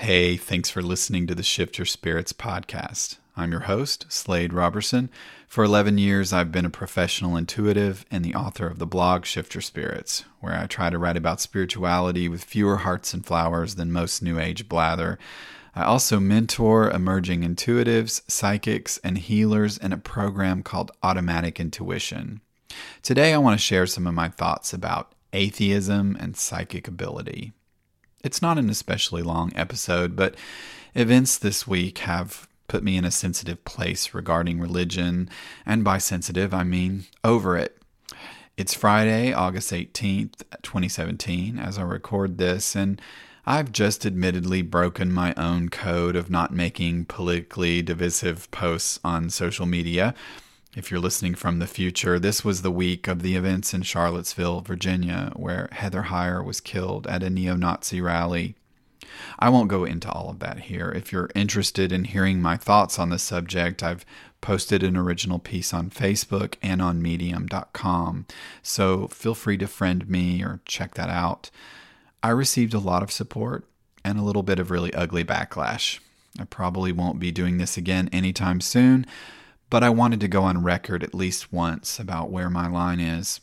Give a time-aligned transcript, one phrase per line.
[0.00, 3.18] Hey, thanks for listening to the Shift Your Spirits podcast.
[3.36, 5.10] I'm your host, Slade Robertson.
[5.46, 9.54] For 11 years, I've been a professional intuitive and the author of the blog Shift
[9.54, 13.92] Your Spirits, where I try to write about spirituality with fewer hearts and flowers than
[13.92, 15.18] most New Age blather.
[15.74, 22.40] I also mentor emerging intuitives, psychics, and healers in a program called Automatic Intuition.
[23.02, 27.52] Today, I want to share some of my thoughts about atheism and psychic ability.
[28.22, 30.34] It's not an especially long episode, but
[30.94, 35.28] events this week have put me in a sensitive place regarding religion,
[35.64, 37.78] and by sensitive, I mean over it.
[38.56, 43.00] It's Friday, August 18th, 2017, as I record this, and
[43.46, 49.64] I've just admittedly broken my own code of not making politically divisive posts on social
[49.64, 50.14] media.
[50.76, 54.60] If you're listening from the future, this was the week of the events in Charlottesville,
[54.60, 58.54] Virginia, where Heather Heyer was killed at a neo Nazi rally.
[59.40, 60.92] I won't go into all of that here.
[60.92, 64.06] If you're interested in hearing my thoughts on the subject, I've
[64.40, 68.26] posted an original piece on Facebook and on medium.com,
[68.62, 71.50] so feel free to friend me or check that out.
[72.22, 73.64] I received a lot of support
[74.04, 75.98] and a little bit of really ugly backlash.
[76.38, 79.04] I probably won't be doing this again anytime soon,
[79.70, 83.40] but I wanted to go on record at least once about where my line is.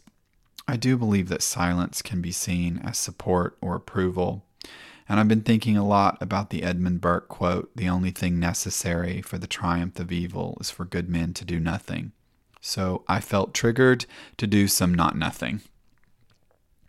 [0.68, 4.44] I do believe that silence can be seen as support or approval.
[5.08, 9.22] And I've been thinking a lot about the Edmund Burke quote The only thing necessary
[9.22, 12.12] for the triumph of evil is for good men to do nothing.
[12.60, 15.62] So I felt triggered to do some not nothing.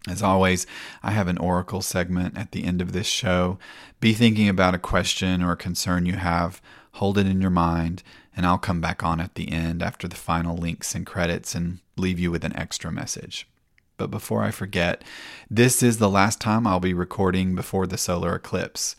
[0.09, 0.67] As always,
[1.03, 3.59] I have an oracle segment at the end of this show.
[4.01, 6.61] Be thinking about a question or a concern you have,
[6.93, 8.03] hold it in your mind,
[8.39, 11.81] and I'll come back on at the end after the final links and credits and
[11.97, 13.49] leave you with an extra message.
[13.97, 15.03] But before I forget,
[15.51, 18.95] this is the last time I'll be recording before the solar eclipse.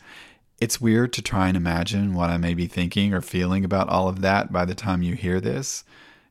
[0.60, 4.08] It's weird to try and imagine what I may be thinking or feeling about all
[4.08, 5.84] of that by the time you hear this.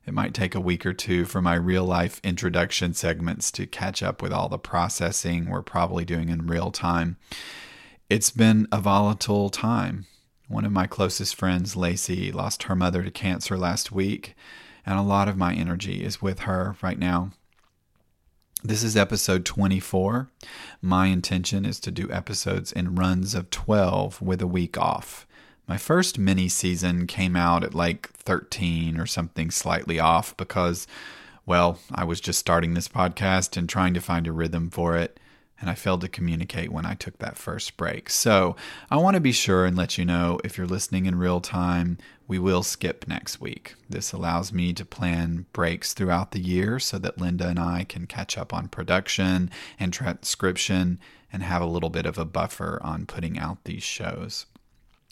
[0.06, 4.04] It might take a week or two for my real life introduction segments to catch
[4.04, 7.18] up with all the processing we're probably doing in real time.
[8.08, 10.06] It's been a volatile time.
[10.50, 14.36] One of my closest friends, Lacey, lost her mother to cancer last week,
[14.84, 17.34] and a lot of my energy is with her right now.
[18.64, 20.32] This is episode 24.
[20.82, 25.28] My intention is to do episodes in runs of 12 with a week off.
[25.68, 30.88] My first mini season came out at like 13 or something slightly off because,
[31.46, 35.20] well, I was just starting this podcast and trying to find a rhythm for it
[35.60, 38.10] and I failed to communicate when I took that first break.
[38.10, 38.56] So
[38.90, 41.98] I want to be sure and let you know if you're listening in real time,
[42.28, 43.76] we will skip next week.
[43.90, 48.06] This allows me to plan breaks throughout the year so that Linda and I can
[48.06, 49.50] catch up on production
[49.80, 51.00] and transcription
[51.34, 54.46] and have a little bit of a buffer on putting out these shows.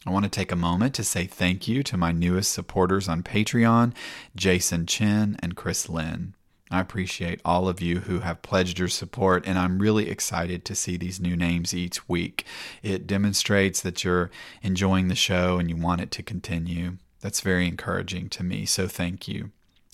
[0.06, 3.22] I want to take a moment to say thank you to my newest supporters on
[3.22, 3.92] Patreon,
[4.36, 6.34] Jason Chen and Chris Lynn.
[6.70, 10.74] I appreciate all of you who have pledged your support, and I'm really excited to
[10.74, 12.44] see these new names each week.
[12.82, 14.30] It demonstrates that you're
[14.62, 16.98] enjoying the show and you want it to continue.
[17.20, 19.50] That's very encouraging to me, so thank you.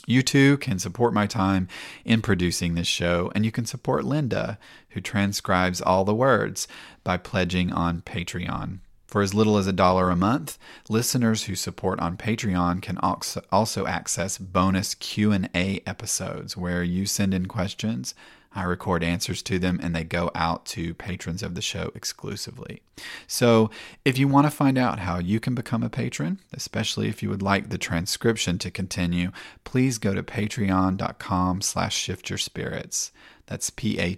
[0.06, 1.68] You too can support my time
[2.04, 4.58] in producing this show, and you can support Linda,
[4.90, 6.68] who transcribes all the words,
[7.02, 8.80] by pledging on Patreon.
[9.14, 10.58] For as little as a dollar a month,
[10.88, 17.46] listeners who support on Patreon can also access bonus Q&A episodes where you send in
[17.46, 18.16] questions,
[18.56, 22.82] I record answers to them and they go out to patrons of the show exclusively.
[23.28, 23.70] So,
[24.04, 27.30] if you want to find out how you can become a patron, especially if you
[27.30, 29.30] would like the transcription to continue,
[29.62, 33.12] please go to patreon.com slash shift your spirits.
[33.46, 34.16] That's P-A-T-R-E-O-N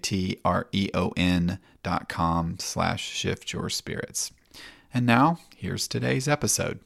[1.82, 4.32] dot com slash shift your spirits.
[4.96, 6.80] And now, here's today's episode.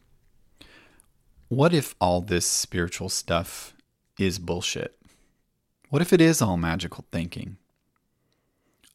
[1.47, 3.73] What if all this spiritual stuff
[4.19, 4.97] is bullshit?
[5.91, 7.57] What if it is all magical thinking?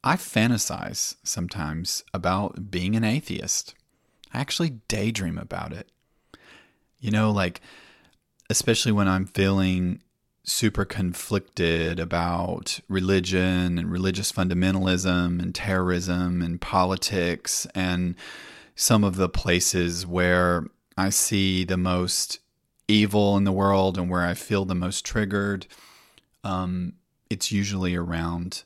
[0.03, 3.73] I fantasize sometimes about being an atheist.
[4.33, 5.87] I actually daydream about it.
[6.99, 7.61] You know, like,
[8.49, 10.01] especially when I'm feeling
[10.43, 18.15] super conflicted about religion and religious fundamentalism and terrorism and politics and
[18.75, 20.65] some of the places where
[20.97, 22.39] I see the most
[22.87, 25.65] evil in the world and where I feel the most triggered,
[26.43, 26.93] um,
[27.29, 28.63] it's usually around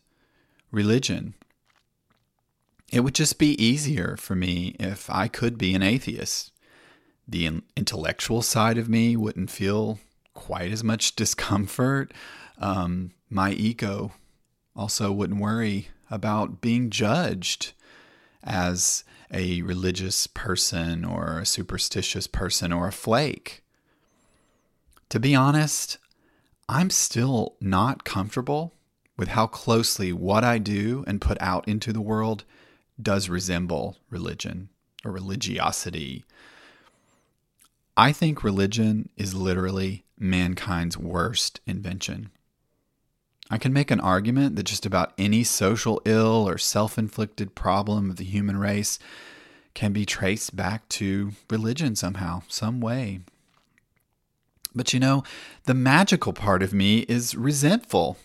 [0.72, 1.36] religion.
[2.92, 6.52] It would just be easier for me if I could be an atheist.
[7.28, 10.00] The intellectual side of me wouldn't feel
[10.34, 12.14] quite as much discomfort.
[12.58, 14.12] Um, my ego
[14.76, 17.74] also wouldn't worry about being judged
[18.44, 23.64] as a religious person or a superstitious person or a flake.
[25.10, 25.98] To be honest,
[26.68, 28.74] I'm still not comfortable
[29.18, 32.44] with how closely what I do and put out into the world
[33.02, 34.70] does resemble religion
[35.04, 36.24] or religiosity.
[37.98, 42.30] I think religion is literally mankind's worst invention.
[43.50, 48.10] I can make an argument that just about any social ill or self inflicted problem
[48.10, 49.00] of the human race
[49.74, 53.22] can be traced back to religion somehow, some way.
[54.76, 55.24] But you know,
[55.66, 58.18] the magical part of me is resentful.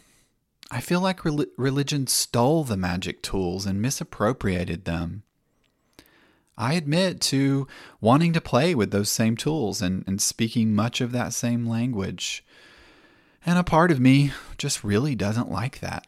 [0.70, 5.22] I feel like religion stole the magic tools and misappropriated them.
[6.56, 7.66] I admit to
[8.00, 12.44] wanting to play with those same tools and, and speaking much of that same language.
[13.46, 16.06] And a part of me just really doesn't like that.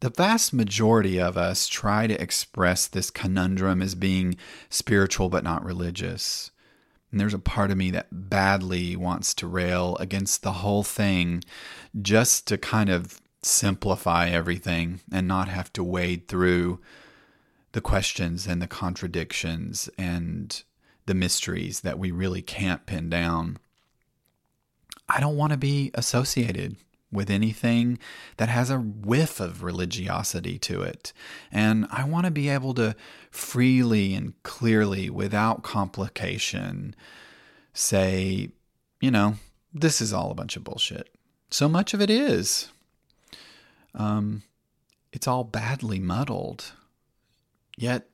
[0.00, 4.36] The vast majority of us try to express this conundrum as being
[4.68, 6.50] spiritual but not religious.
[7.10, 11.44] And there's a part of me that badly wants to rail against the whole thing
[12.00, 16.80] just to kind of simplify everything and not have to wade through
[17.72, 20.64] the questions and the contradictions and
[21.06, 23.58] the mysteries that we really can't pin down.
[25.14, 26.76] I don't want to be associated
[27.12, 27.98] with anything
[28.38, 31.12] that has a whiff of religiosity to it.
[31.50, 32.96] And I want to be able to
[33.30, 36.94] freely and clearly, without complication,
[37.74, 38.48] say,
[39.00, 39.34] you know,
[39.74, 41.14] this is all a bunch of bullshit.
[41.50, 42.70] So much of it is.
[43.94, 44.42] Um,
[45.12, 46.72] it's all badly muddled.
[47.76, 48.08] Yet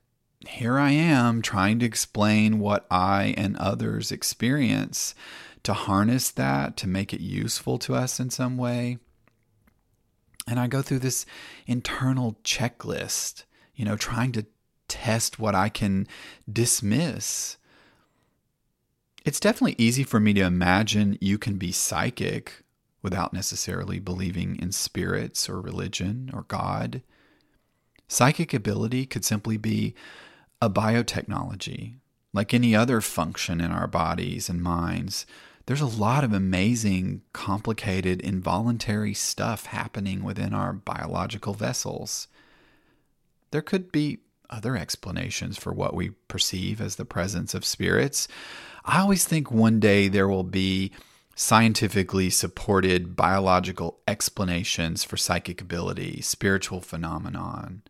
[0.48, 5.14] here I am trying to explain what I and others experience
[5.62, 8.98] to harness that, to make it useful to us in some way.
[10.46, 11.26] And I go through this
[11.66, 13.44] internal checklist,
[13.74, 14.46] you know, trying to
[14.88, 16.06] test what I can
[16.50, 17.58] dismiss.
[19.24, 22.62] It's definitely easy for me to imagine you can be psychic
[23.02, 27.02] without necessarily believing in spirits or religion or God.
[28.08, 29.94] Psychic ability could simply be
[30.62, 31.96] a biotechnology,
[32.32, 35.26] like any other function in our bodies and minds.
[35.66, 42.28] There's a lot of amazing, complicated, involuntary stuff happening within our biological vessels.
[43.50, 44.20] There could be
[44.50, 48.28] other explanations for what we perceive as the presence of spirits.
[48.84, 50.92] I always think one day there will be
[51.34, 57.82] scientifically supported biological explanations for psychic ability, spiritual phenomenon,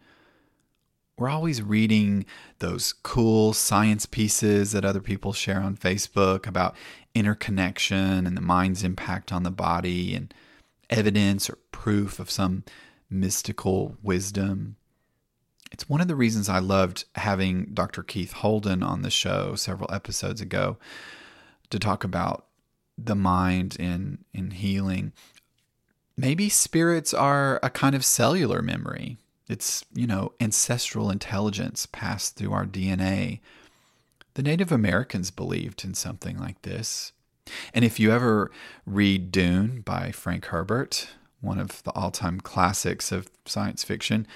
[1.18, 2.24] we're always reading
[2.60, 6.76] those cool science pieces that other people share on Facebook about
[7.14, 10.32] interconnection and the mind's impact on the body and
[10.88, 12.62] evidence or proof of some
[13.10, 14.76] mystical wisdom.
[15.72, 18.02] It's one of the reasons I loved having Dr.
[18.02, 20.78] Keith Holden on the show several episodes ago
[21.70, 22.46] to talk about
[22.96, 25.12] the mind in in healing.
[26.16, 29.18] Maybe spirits are a kind of cellular memory
[29.48, 33.40] it's, you know, ancestral intelligence passed through our DNA.
[34.34, 37.12] The Native Americans believed in something like this.
[37.72, 38.50] And if you ever
[38.86, 41.08] read Dune by Frank Herbert,
[41.40, 44.26] one of the all time classics of science fiction,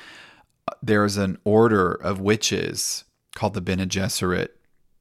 [0.69, 3.05] uh, there's an order of witches
[3.35, 4.49] called the Bene Gesserit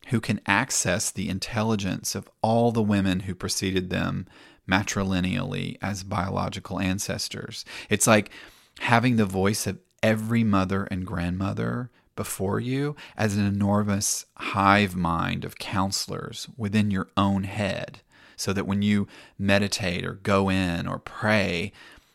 [0.08, 4.28] who can access the intelligence of all the women who preceded them
[4.70, 7.64] matrilineally as biological ancestors.
[7.90, 8.32] It's like
[8.80, 15.46] having the voice of every mother and grandmother before you as an enormous hive mind
[15.46, 18.02] of counselors within your own head,
[18.36, 19.08] so that when you
[19.40, 21.72] meditate or go in or pray,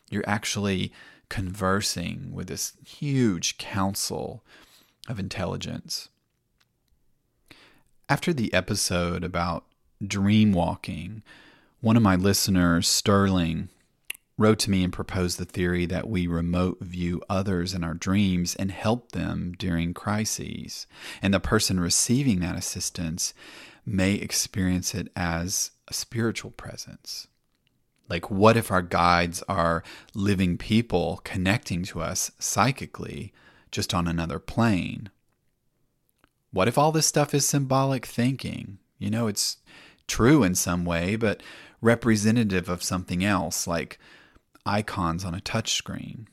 [0.09, 0.93] you're actually
[1.29, 4.43] conversing with this huge council
[5.09, 6.09] of intelligence.
[8.09, 9.65] After the episode about
[10.05, 11.23] dream walking,
[11.81, 13.69] one of my listeners, Sterling,
[14.37, 18.55] wrote to me and proposed the theory that we remote view others in our dreams
[18.55, 20.85] and help them during crises.
[21.21, 23.33] And the person receiving that assistance
[23.85, 27.27] may experience it as a spiritual presence.
[28.09, 33.33] Like, what if our guides are living people connecting to us psychically
[33.71, 35.09] just on another plane?
[36.51, 38.77] What if all this stuff is symbolic thinking?
[38.97, 39.57] You know, it's
[40.07, 41.43] true in some way, but
[41.81, 43.99] representative of something else, like
[44.67, 46.27] icons on a touchscreen?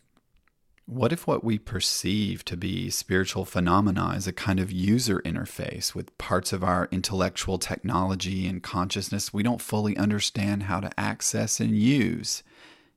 [0.86, 5.94] What if what we perceive to be spiritual phenomena is a kind of user interface
[5.94, 11.58] with parts of our intellectual technology and consciousness we don't fully understand how to access
[11.58, 12.42] and use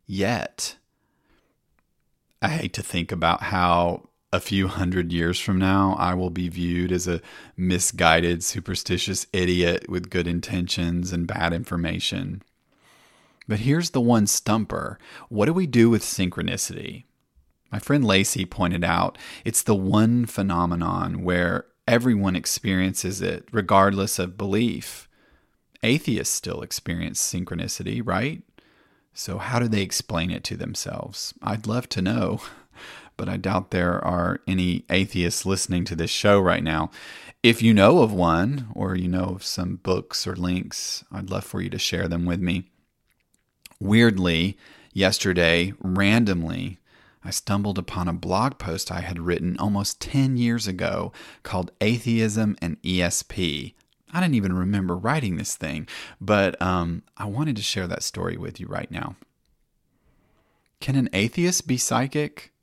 [0.05, 0.75] yet?
[2.41, 6.49] I hate to think about how a few hundred years from now, I will be
[6.49, 7.21] viewed as a
[7.55, 12.41] misguided, superstitious idiot with good intentions and bad information.
[13.47, 14.99] But here's the one stumper
[15.29, 17.05] what do we do with synchronicity?
[17.71, 24.37] My friend Lacey pointed out it's the one phenomenon where everyone experiences it, regardless of
[24.37, 25.07] belief.
[25.83, 28.41] Atheists still experience synchronicity, right?
[29.13, 31.33] So, how do they explain it to themselves?
[31.41, 32.41] I'd love to know.
[33.17, 36.91] but I doubt there are any atheists listening to this show right now.
[37.41, 41.43] If you know of one, or you know of some books or links, I'd love
[41.43, 42.69] for you to share them with me.
[43.79, 44.57] Weirdly,
[44.93, 46.79] yesterday, randomly,
[47.23, 51.11] I stumbled upon a blog post I had written almost 10 years ago
[51.43, 53.73] called Atheism and ESP.
[54.13, 55.87] I didn't even remember writing this thing,
[56.21, 59.15] but um, I wanted to share that story with you right now.
[60.79, 62.53] Can an atheist be psychic?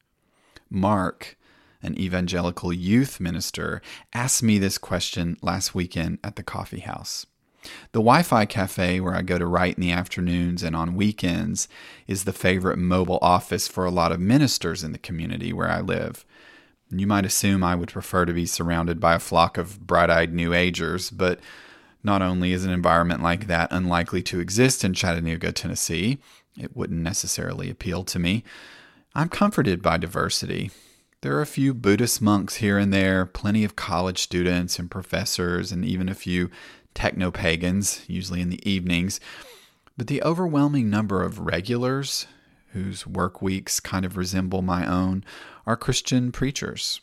[0.71, 1.37] Mark,
[1.83, 7.27] an evangelical youth minister, asked me this question last weekend at the coffee house.
[7.93, 11.69] The Wi Fi cafe, where I go to write in the afternoons and on weekends,
[12.07, 15.81] is the favorite mobile office for a lot of ministers in the community where I
[15.81, 16.25] live.
[16.91, 20.33] You might assume I would prefer to be surrounded by a flock of bright eyed
[20.33, 21.41] New Agers, but
[22.03, 26.19] not only is an environment like that unlikely to exist in Chattanooga, Tennessee,
[26.59, 28.45] it wouldn't necessarily appeal to me.
[29.15, 30.71] I'm comforted by diversity.
[31.23, 35.73] There are a few Buddhist monks here and there, plenty of college students and professors,
[35.73, 36.51] and even a few
[36.95, 39.21] techno pagans, usually in the evenings.
[39.97, 42.27] But the overwhelming number of regulars,
[42.73, 45.25] whose work weeks kind of resemble my own,
[45.67, 47.01] are Christian preachers.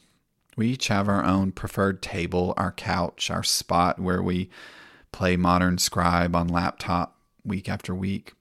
[0.57, 4.49] We each have our own preferred table, our couch, our spot where we
[5.11, 8.33] play modern scribe on laptop week after week.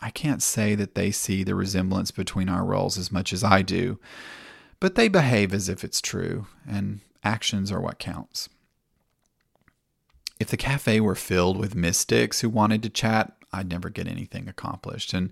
[0.00, 3.62] I can't say that they see the resemblance between our roles as much as I
[3.62, 3.98] do,
[4.80, 8.48] but they behave as if it's true, and actions are what counts.
[10.40, 14.48] If the cafe were filled with mystics who wanted to chat, I'd never get anything
[14.48, 15.12] accomplished.
[15.12, 15.30] And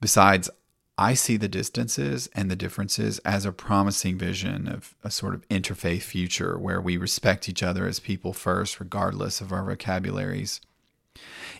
[0.00, 0.50] besides,
[0.98, 5.48] I see the distances and the differences as a promising vision of a sort of
[5.48, 10.60] interfaith future where we respect each other as people first, regardless of our vocabularies.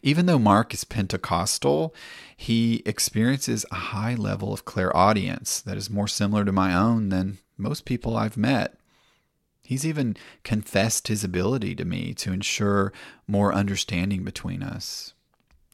[0.03, 1.95] Even though Mark is Pentecostal,
[2.37, 7.39] he experiences a high level of clairaudience that is more similar to my own than
[7.57, 8.77] most people I've met.
[9.62, 12.92] He's even confessed his ability to me to ensure
[13.26, 15.14] more understanding between us.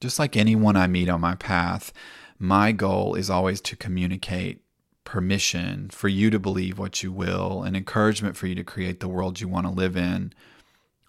[0.01, 1.93] Just like anyone I meet on my path,
[2.39, 4.63] my goal is always to communicate
[5.05, 9.09] permission for you to believe what you will and encouragement for you to create the
[9.09, 10.33] world you want to live in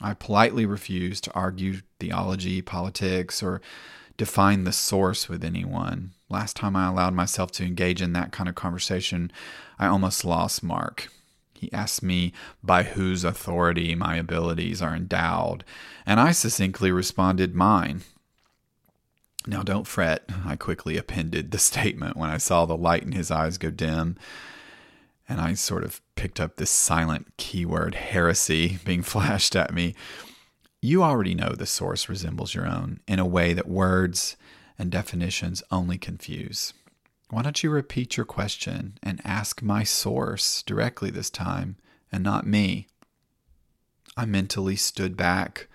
[0.02, 3.62] I politely refuse to argue theology, politics, or
[4.18, 6.12] define the source with anyone.
[6.30, 9.32] Last time I allowed myself to engage in that kind of conversation,
[9.78, 11.10] I almost lost Mark.
[11.60, 12.32] He asked me
[12.64, 15.66] by whose authority my abilities are endowed,
[16.06, 18.02] and I succinctly responded, Mine.
[19.46, 23.30] Now, don't fret, I quickly appended the statement when I saw the light in his
[23.30, 24.18] eyes go dim
[25.30, 29.96] and I sort of picked up this silent keyword heresy being flashed at me.
[30.82, 34.36] You already know the source resembles your own in a way that words
[34.78, 36.74] and definitions only confuse.
[37.30, 41.78] Why don't you repeat your question and ask my source directly this time
[42.12, 42.88] and not me?
[44.18, 45.68] I mentally stood back,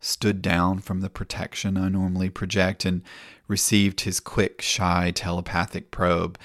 [0.00, 3.02] stood down from the protection I normally project, and
[3.46, 6.38] received his quick, shy, telepathic probe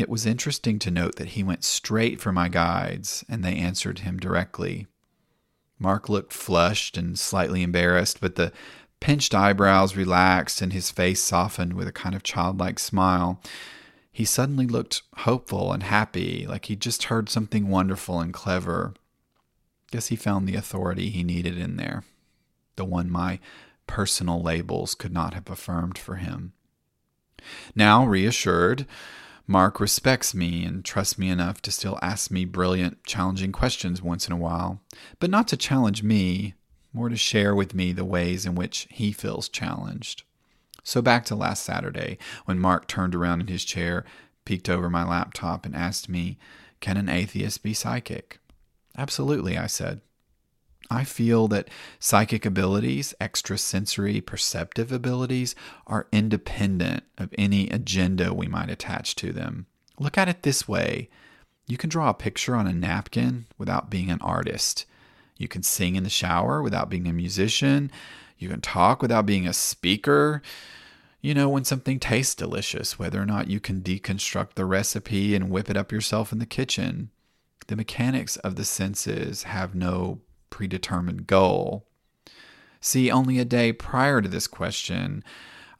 [0.00, 3.98] it was interesting to note that he went straight for my guides and they answered
[3.98, 4.86] him directly.
[5.78, 8.50] Mark looked flushed and slightly embarrassed, but the
[9.00, 13.40] pinched eyebrows relaxed and his face softened with a kind of childlike smile.
[14.12, 18.94] He suddenly looked hopeful and happy, like he'd just heard something wonderful and clever.
[19.90, 22.04] Guess he found the authority he needed in there,
[22.76, 23.40] the one my
[23.86, 26.52] personal labels could not have affirmed for him.
[27.74, 28.86] Now, reassured,
[29.46, 34.28] Mark respects me and trusts me enough to still ask me brilliant, challenging questions once
[34.28, 34.80] in a while,
[35.18, 36.54] but not to challenge me,
[36.92, 40.24] more to share with me the ways in which he feels challenged.
[40.82, 44.04] So back to last Saturday, when Mark turned around in his chair,
[44.44, 46.38] peeked over my laptop, and asked me,
[46.80, 48.38] Can an atheist be psychic?
[48.96, 50.00] Absolutely, I said.
[50.90, 51.68] I feel that
[52.00, 55.54] psychic abilities, extrasensory perceptive abilities,
[55.86, 59.66] are independent of any agenda we might attach to them.
[59.98, 61.08] Look at it this way
[61.66, 64.86] you can draw a picture on a napkin without being an artist.
[65.40, 67.90] You can sing in the shower without being a musician.
[68.36, 70.42] You can talk without being a speaker.
[71.22, 75.48] You know, when something tastes delicious, whether or not you can deconstruct the recipe and
[75.48, 77.08] whip it up yourself in the kitchen.
[77.68, 80.20] The mechanics of the senses have no
[80.50, 81.86] predetermined goal.
[82.82, 85.24] See, only a day prior to this question,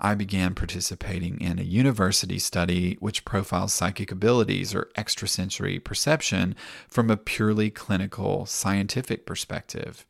[0.00, 6.56] I began participating in a university study which profiles psychic abilities or extrasensory perception
[6.88, 10.06] from a purely clinical scientific perspective.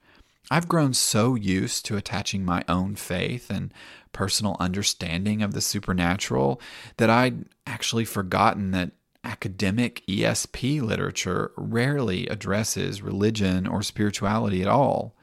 [0.51, 3.73] I've grown so used to attaching my own faith and
[4.13, 6.61] personal understanding of the supernatural
[6.97, 8.93] that I'd actually forgotten that
[9.23, 15.15] academic ESP literature rarely addresses religion or spirituality at all.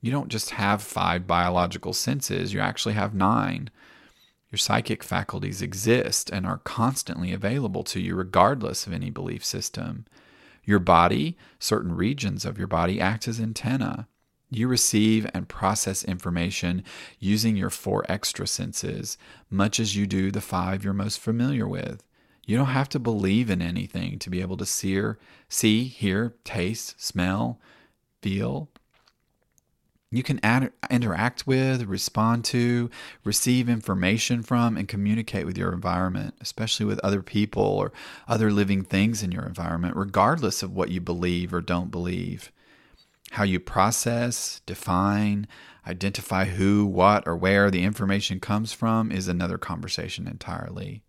[0.00, 3.70] You don't just have five biological senses, you actually have nine.
[4.50, 10.06] Your psychic faculties exist and are constantly available to you, regardless of any belief system.
[10.64, 14.08] Your body, certain regions of your body, act as antenna.
[14.50, 16.82] You receive and process information
[17.20, 19.16] using your four extra senses,
[19.48, 22.02] much as you do the five you're most familiar with.
[22.44, 25.14] You don't have to believe in anything to be able to see,
[25.48, 27.60] see hear, taste, smell,
[28.22, 28.68] feel.
[30.12, 32.90] You can ad- interact with, respond to,
[33.22, 37.92] receive information from, and communicate with your environment, especially with other people or
[38.26, 42.50] other living things in your environment, regardless of what you believe or don't believe.
[43.32, 45.46] How you process, define,
[45.86, 51.04] identify who, what, or where the information comes from is another conversation entirely.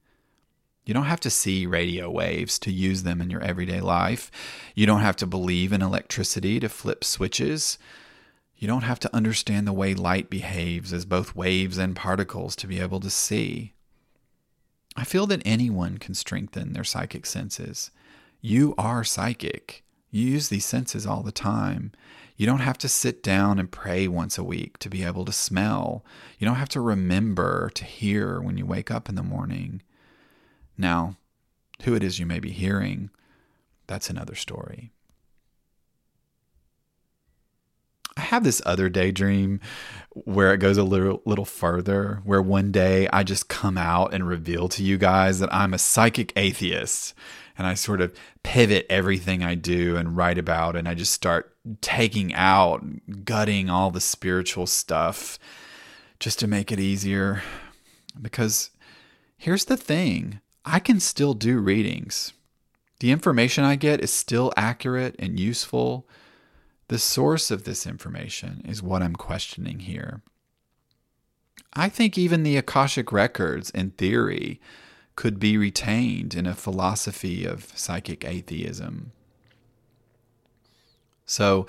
[0.85, 4.29] You don't have to see radio waves to use them in your everyday life.
[4.75, 7.79] You don't have to believe in electricity to flip switches.
[8.61, 12.67] You don't have to understand the way light behaves as both waves and particles to
[12.67, 13.73] be able to see.
[14.95, 17.89] I feel that anyone can strengthen their psychic senses.
[18.39, 19.83] You are psychic.
[20.11, 21.91] You use these senses all the time.
[22.37, 25.33] You don't have to sit down and pray once a week to be able to
[25.33, 26.05] smell.
[26.37, 29.81] You don't have to remember to hear when you wake up in the morning.
[30.77, 31.15] Now,
[31.81, 33.09] who it is you may be hearing,
[33.87, 34.91] that's another story.
[38.17, 39.59] I have this other daydream
[40.13, 44.25] where it goes a little little further, where one day I just come out and
[44.25, 47.13] reveal to you guys that I'm a psychic atheist
[47.57, 51.53] and I sort of pivot everything I do and write about and I just start
[51.81, 55.37] taking out, gutting all the spiritual stuff
[56.17, 57.43] just to make it easier
[58.19, 58.69] because
[59.37, 60.39] here's the thing.
[60.63, 62.31] I can still do readings.
[63.01, 66.07] The information I get is still accurate and useful.
[66.91, 70.23] The source of this information is what I'm questioning here.
[71.73, 74.59] I think even the Akashic records, in theory,
[75.15, 79.13] could be retained in a philosophy of psychic atheism.
[81.25, 81.65] So,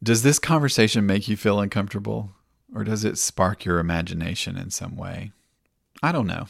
[0.00, 2.30] does this conversation make you feel uncomfortable?
[2.72, 5.32] Or does it spark your imagination in some way?
[6.04, 6.46] I don't know.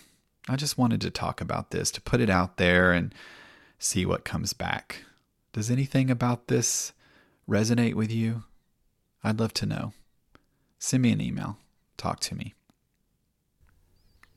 [0.51, 3.15] I just wanted to talk about this, to put it out there and
[3.79, 5.03] see what comes back.
[5.55, 6.93] Does anything about this
[7.53, 8.43] resonate with you?
[9.23, 9.93] I'd love to know.
[10.79, 11.59] Send me an email.
[11.97, 12.55] Talk to me.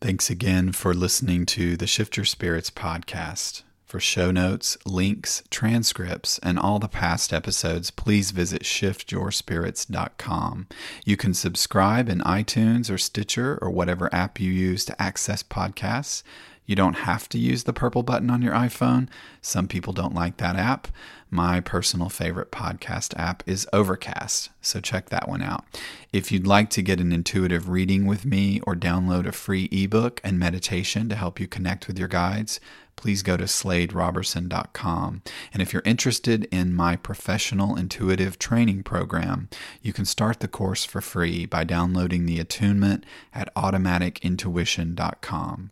[0.01, 3.63] Thanks again for listening to the Shift Your Spirits podcast.
[3.86, 10.67] For show notes, links, transcripts, and all the past episodes, please visit shiftyourspirits.com.
[11.06, 16.23] You can subscribe in iTunes or Stitcher or whatever app you use to access podcasts.
[16.65, 19.08] You don't have to use the purple button on your iPhone.
[19.41, 20.88] Some people don't like that app.
[21.30, 25.65] My personal favorite podcast app is Overcast, so check that one out.
[26.13, 30.21] If you'd like to get an intuitive reading with me or download a free ebook
[30.23, 32.60] and meditation to help you connect with your guides,
[32.95, 35.21] please go to sladerobertson.com.
[35.54, 39.49] And if you're interested in my professional intuitive training program,
[39.82, 45.71] you can start the course for free by downloading the attunement at automaticintuition.com.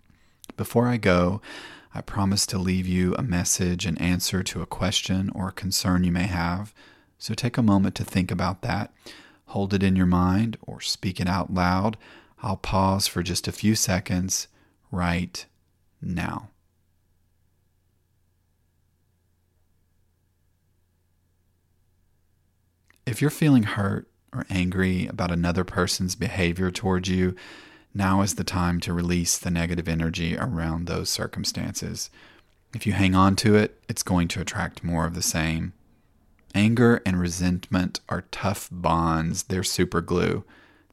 [0.55, 1.41] Before I go,
[1.95, 6.03] I promise to leave you a message and answer to a question or a concern
[6.03, 6.73] you may have.
[7.17, 8.93] So take a moment to think about that.
[9.47, 11.97] Hold it in your mind or speak it out loud.
[12.41, 14.47] I'll pause for just a few seconds
[14.91, 15.45] right
[16.01, 16.49] now.
[23.05, 27.35] If you're feeling hurt or angry about another person's behavior towards you,
[27.93, 32.09] now is the time to release the negative energy around those circumstances.
[32.73, 35.73] If you hang on to it, it's going to attract more of the same.
[36.55, 40.43] Anger and resentment are tough bonds, they're super glue.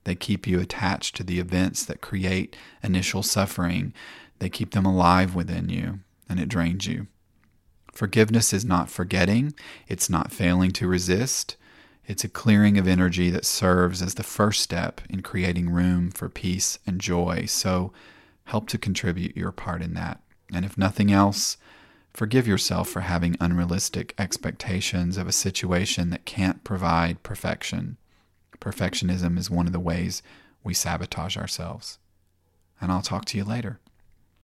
[0.05, 3.93] They keep you attached to the events that create initial suffering.
[4.39, 7.07] They keep them alive within you, and it drains you.
[7.93, 9.55] Forgiveness is not forgetting,
[9.89, 11.57] it's not failing to resist,
[12.11, 16.29] it's a clearing of energy that serves as the first step in creating room for
[16.29, 17.45] peace and joy.
[17.47, 17.93] So
[18.47, 20.21] help to contribute your part in that.
[20.53, 21.57] And if nothing else,
[22.13, 27.97] forgive yourself for having unrealistic expectations of a situation that can't provide perfection.
[28.59, 30.21] Perfectionism is one of the ways
[30.65, 32.01] we sabotage ourselves.
[32.81, 33.79] And I'll talk to you later.